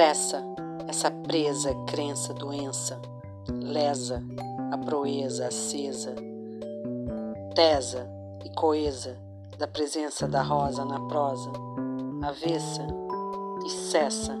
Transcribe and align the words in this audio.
pressa, 0.00 0.42
essa 0.88 1.10
presa 1.10 1.74
crença 1.86 2.32
doença, 2.32 2.98
lesa 3.50 4.24
a 4.72 4.78
proeza 4.78 5.48
acesa, 5.48 6.14
tesa 7.54 8.08
e 8.42 8.48
coesa 8.48 9.18
da 9.58 9.68
presença 9.68 10.26
da 10.26 10.40
rosa 10.40 10.86
na 10.86 10.98
prosa, 11.00 11.50
avessa 12.22 12.86
e 13.66 13.68
cessa 13.68 14.34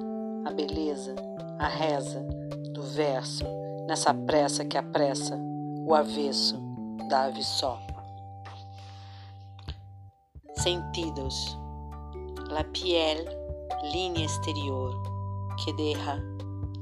a 0.46 0.50
beleza, 0.50 1.14
a 1.58 1.68
reza 1.68 2.20
do 2.72 2.82
verso, 2.82 3.44
nessa 3.86 4.14
pressa 4.14 4.64
que 4.64 4.78
apressa 4.78 5.38
o 5.86 5.94
avesso 5.94 6.58
da 7.10 7.24
ave 7.24 7.44
só. 7.44 7.78
Sentidos. 10.56 11.58
La 12.48 12.64
piel, 12.64 13.26
línea 13.92 14.24
exterior, 14.24 15.09
que 15.64 15.72
deja 15.74 16.22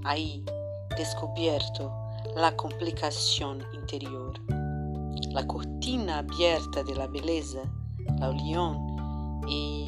ahí 0.05 0.45
descubierto 0.97 1.93
la 2.37 2.55
complicación 2.57 3.65
interior. 3.73 4.33
La 5.31 5.47
cortina 5.47 6.19
abierta 6.19 6.83
de 6.83 6.95
la 6.95 7.07
belleza, 7.07 7.61
la 8.19 8.31
unión 8.31 8.79
y 9.49 9.87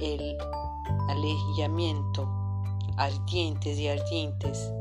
el 0.00 0.36
alejamiento, 1.08 2.28
ardientes 2.96 3.78
y 3.78 3.88
ardientes, 3.88 4.72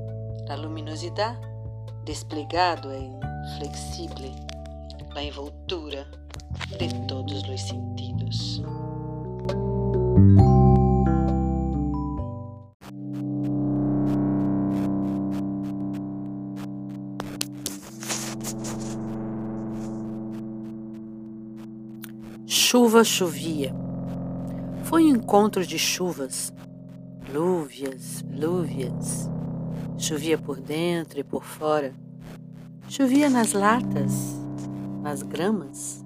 la 0.48 0.58
luminosidad 0.58 1.40
desplegado 2.06 2.92
e 2.94 3.12
flexible, 3.58 4.32
la 5.14 5.24
envoltura 5.24 6.06
de 6.80 6.88
todos 7.08 7.48
os 7.50 7.62
sentidos. 7.62 8.62
Chuva 22.50 23.04
chovia. 23.04 23.76
Foi 24.84 25.04
um 25.04 25.18
encontro 25.18 25.66
de 25.66 25.78
chuvas, 25.78 26.54
lúvias, 27.30 28.24
lúvias. 28.32 29.30
Chovia 29.98 30.38
por 30.38 30.62
dentro 30.62 31.20
e 31.20 31.26
por 31.26 31.44
fora. 31.44 31.94
Chovia 32.88 33.30
nas 33.30 33.52
latas, 33.52 34.14
nas 35.02 35.22
gramas, 35.24 36.06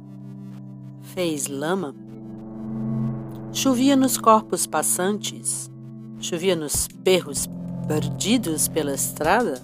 fez 1.14 1.46
lama. 1.46 1.94
Chovia 3.52 3.96
nos 3.96 4.18
corpos 4.18 4.66
passantes, 4.66 5.70
chovia 6.20 6.56
nos 6.56 6.88
perros 7.04 7.48
perdidos 7.88 8.68
pela 8.68 8.96
estrada. 8.96 9.62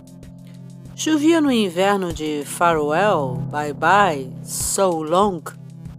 Chovia 0.94 1.42
no 1.42 1.52
inverno 1.52 2.14
de 2.14 2.44
Farewell, 2.45 3.42
Bye 3.50 3.73
Bye, 3.73 4.31
So 4.44 5.02
Long, 5.02 5.42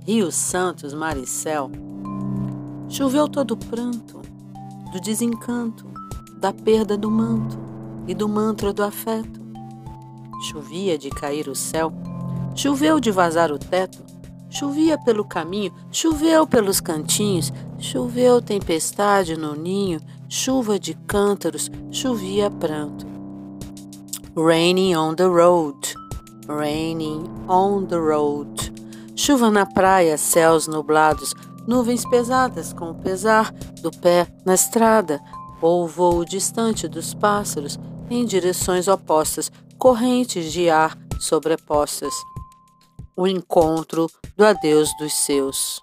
Rio 0.08 0.32
Santos, 0.32 0.94
Maricel. 0.94 1.70
Choveu 2.88 3.28
todo 3.28 3.50
o 3.50 3.56
pranto, 3.58 4.22
do 4.90 4.98
desencanto, 5.02 5.84
da 6.40 6.50
perda 6.50 6.96
do 6.96 7.10
manto 7.10 7.58
e 8.06 8.14
do 8.14 8.26
mantra 8.26 8.72
do 8.72 8.82
afeto. 8.82 9.38
Chovia 10.44 10.96
de 10.96 11.10
cair 11.10 11.46
o 11.46 11.54
céu, 11.54 11.92
choveu 12.54 12.98
de 12.98 13.10
vazar 13.10 13.52
o 13.52 13.58
teto, 13.58 14.02
Chovia 14.48 14.96
pelo 14.96 15.26
caminho, 15.26 15.74
choveu 15.92 16.46
pelos 16.46 16.80
cantinhos, 16.80 17.52
choveu 17.78 18.40
tempestade 18.40 19.36
no 19.36 19.54
ninho, 19.54 20.00
chuva 20.26 20.78
de 20.78 20.94
cântaros, 21.06 21.70
chovia 21.90 22.50
pranto. 22.50 23.06
Raining 24.34 24.96
on 24.96 25.16
the 25.16 25.28
road, 25.28 25.76
raining 26.46 27.28
on 27.46 27.86
the 27.88 27.98
road. 27.98 28.67
Chuva 29.18 29.50
na 29.50 29.66
praia, 29.66 30.16
céus 30.16 30.68
nublados, 30.68 31.34
nuvens 31.66 32.08
pesadas 32.08 32.72
com 32.72 32.90
o 32.92 32.94
pesar 32.94 33.52
do 33.82 33.90
pé 33.90 34.28
na 34.46 34.54
estrada, 34.54 35.20
ou 35.60 35.88
voo 35.88 36.24
distante 36.24 36.86
dos 36.86 37.14
pássaros 37.14 37.76
em 38.08 38.24
direções 38.24 38.86
opostas, 38.86 39.50
correntes 39.76 40.52
de 40.52 40.70
ar 40.70 40.96
sobrepostas 41.18 42.14
o 43.16 43.26
encontro 43.26 44.08
do 44.36 44.44
adeus 44.44 44.88
dos 45.00 45.12
seus. 45.12 45.82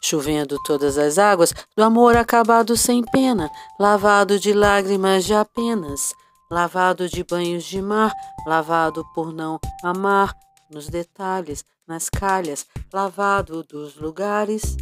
Chovendo 0.00 0.56
todas 0.62 0.96
as 0.96 1.18
águas 1.18 1.52
do 1.76 1.82
amor 1.82 2.16
acabado 2.16 2.76
sem 2.76 3.02
pena, 3.02 3.50
lavado 3.80 4.38
de 4.38 4.52
lágrimas 4.52 5.24
de 5.24 5.34
apenas, 5.34 6.14
lavado 6.48 7.08
de 7.08 7.24
banhos 7.24 7.64
de 7.64 7.82
mar, 7.82 8.12
lavado 8.46 9.04
por 9.12 9.32
não 9.32 9.58
amar, 9.82 10.32
nos 10.70 10.88
detalhes, 10.88 11.64
nas 11.90 12.08
calhas, 12.08 12.66
lavado 12.92 13.64
dos 13.64 13.96
lugares. 13.96 14.76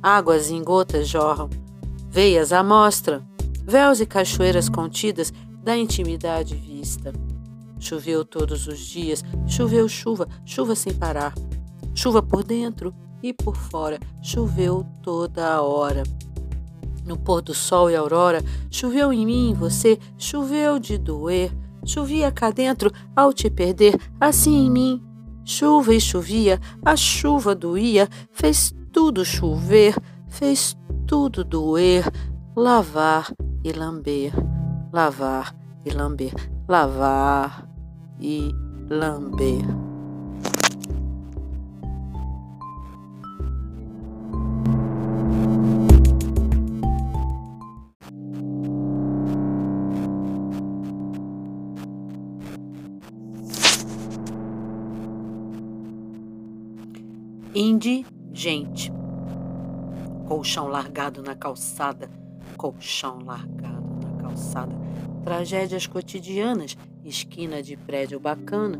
Águas 0.00 0.48
em 0.48 0.62
gotas 0.62 1.08
jorram, 1.08 1.50
veias 2.08 2.52
à 2.52 2.62
mostra, 2.62 3.20
véus 3.64 3.98
e 3.98 4.06
cachoeiras 4.06 4.68
contidas 4.68 5.32
da 5.64 5.76
intimidade 5.76 6.54
vista. 6.54 7.12
Choveu 7.80 8.24
todos 8.24 8.68
os 8.68 8.78
dias, 8.78 9.24
choveu 9.48 9.88
chuva, 9.88 10.28
chuva 10.44 10.76
sem 10.76 10.94
parar. 10.94 11.34
Chuva 11.96 12.22
por 12.22 12.44
dentro 12.44 12.94
e 13.20 13.32
por 13.32 13.56
fora, 13.56 13.98
choveu 14.22 14.86
toda 15.02 15.52
a 15.52 15.62
hora. 15.62 16.04
No 17.04 17.18
pôr 17.18 17.42
do 17.42 17.52
sol 17.52 17.90
e 17.90 17.96
aurora, 17.96 18.40
choveu 18.70 19.12
em 19.12 19.26
mim, 19.26 19.52
você, 19.52 19.98
choveu 20.16 20.78
de 20.78 20.96
doer. 20.96 21.52
Chovia 21.84 22.30
cá 22.30 22.50
dentro 22.50 22.92
ao 23.16 23.32
te 23.32 23.50
perder, 23.50 23.96
assim 24.20 24.66
em 24.66 24.70
mim. 24.70 25.15
Chuva 25.46 25.94
e 25.94 26.00
chovia, 26.00 26.60
a 26.84 26.96
chuva 26.96 27.54
doía, 27.54 28.08
fez 28.32 28.74
tudo 28.92 29.24
chover, 29.24 29.94
fez 30.28 30.76
tudo 31.06 31.44
doer, 31.44 32.04
lavar 32.56 33.32
e 33.62 33.72
lamber, 33.72 34.32
lavar 34.92 35.54
e 35.84 35.90
lamber, 35.90 36.34
lavar 36.68 37.68
e 38.20 38.50
lamber. 38.90 39.85
Indigente. 57.58 58.92
Colchão 60.26 60.68
largado 60.68 61.22
na 61.22 61.34
calçada, 61.34 62.10
colchão 62.54 63.20
largado 63.24 63.96
na 64.02 64.22
calçada. 64.22 64.76
Tragédias 65.24 65.86
cotidianas 65.86 66.76
esquina 67.02 67.62
de 67.62 67.74
prédio 67.74 68.20
bacana. 68.20 68.78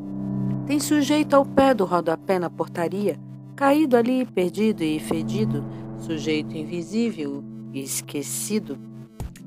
Tem 0.66 0.78
sujeito 0.78 1.32
ao 1.32 1.46
pé 1.46 1.72
do 1.72 1.86
rodapé 1.86 2.38
na 2.38 2.50
portaria, 2.50 3.18
caído 3.56 3.96
ali, 3.96 4.26
perdido 4.26 4.82
e 4.84 5.00
fedido, 5.00 5.64
sujeito 5.98 6.54
invisível 6.54 7.42
e 7.72 7.80
esquecido. 7.80 8.76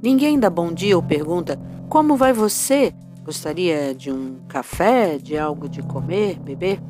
Ninguém 0.02 0.40
dá 0.40 0.50
bom 0.50 0.74
dia 0.74 0.96
ou 0.96 1.04
pergunta: 1.04 1.60
Como 1.88 2.18
vai 2.18 2.34
você? 2.34 2.96
Gostaria 3.24 3.94
de 3.94 4.12
um 4.12 4.40
café, 4.48 5.20
de 5.20 5.38
algo 5.38 5.70
de 5.70 5.84
comer, 5.84 6.40
beber? 6.40 6.82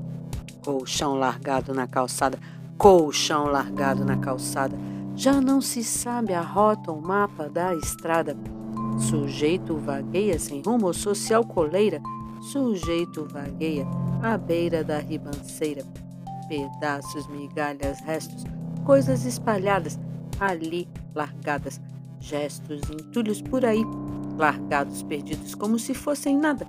Colchão 0.64 1.16
largado 1.16 1.74
na 1.74 1.88
calçada, 1.88 2.40
colchão 2.78 3.46
largado 3.46 4.04
na 4.04 4.18
calçada. 4.18 4.78
Já 5.16 5.42
não 5.42 5.62
se 5.62 5.84
sabe 5.84 6.34
a 6.34 6.42
rota 6.42 6.92
ou 6.92 7.02
mapa 7.02 7.50
da 7.50 7.76
estrada. 7.76 8.38
Sujeito 8.98 9.76
vagueia 9.78 10.38
sem 10.38 10.62
rumo 10.62 10.94
social 10.94 11.46
coleira, 11.46 12.02
sujeito 12.52 13.26
vagueia 13.26 13.88
à 14.22 14.38
beira 14.38 14.84
da 14.84 15.00
ribanceira. 15.00 15.84
Pedaços, 16.48 17.28
migalhas, 17.28 18.00
restos, 18.02 18.44
coisas 18.86 19.26
espalhadas, 19.26 20.00
ali 20.40 20.88
largadas, 21.14 21.80
gestos, 22.20 22.82
entulhos 22.90 23.42
por 23.42 23.66
aí, 23.66 23.84
largados, 24.38 25.04
perdidos 25.04 25.54
como 25.56 25.78
se 25.78 25.94
fossem 25.94 26.38
nada. 26.38 26.66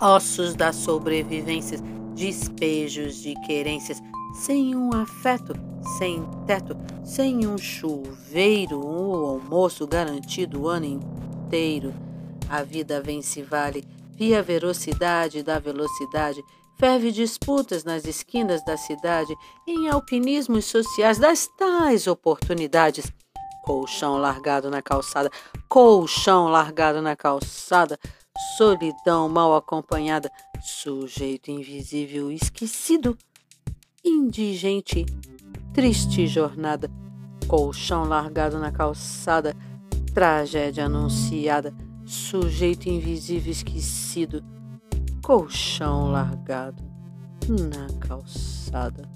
Ossos 0.00 0.54
da 0.54 0.72
sobrevivência, 0.72 1.78
despejos 2.18 3.22
de 3.22 3.34
querências, 3.46 4.02
sem 4.34 4.74
um 4.74 4.92
afeto, 4.92 5.52
sem 5.96 6.28
teto, 6.46 6.76
sem 7.04 7.46
um 7.46 7.56
chuveiro, 7.56 8.84
um 8.84 9.24
almoço 9.24 9.86
garantido 9.86 10.62
o 10.62 10.68
ano 10.68 10.84
inteiro. 10.84 11.94
A 12.48 12.64
vida 12.64 13.00
vence 13.00 13.40
vale, 13.42 13.86
via 14.16 14.42
velocidade 14.42 15.44
da 15.44 15.60
velocidade, 15.60 16.42
ferve 16.76 17.12
disputas 17.12 17.84
nas 17.84 18.04
esquinas 18.04 18.64
da 18.64 18.76
cidade, 18.76 19.32
em 19.66 19.88
alpinismos 19.88 20.64
sociais 20.64 21.18
das 21.18 21.46
tais 21.56 22.08
oportunidades. 22.08 23.12
Colchão 23.62 24.16
largado 24.16 24.70
na 24.70 24.82
calçada, 24.82 25.30
colchão 25.68 26.48
largado 26.48 27.00
na 27.00 27.14
calçada, 27.14 27.98
solidão 28.56 29.28
mal 29.28 29.54
acompanhada, 29.54 30.30
sujeito 30.60 31.50
invisível 31.50 32.30
esquecido, 32.30 33.16
indigente, 34.04 35.06
triste 35.72 36.26
jornada, 36.26 36.90
colchão 37.46 38.04
largado 38.04 38.58
na 38.58 38.72
calçada, 38.72 39.54
tragédia 40.12 40.86
anunciada, 40.86 41.74
sujeito 42.04 42.88
invisível 42.88 43.52
esquecido, 43.52 44.44
colchão 45.22 46.10
largado 46.10 46.82
na 47.48 47.86
calçada. 48.00 49.08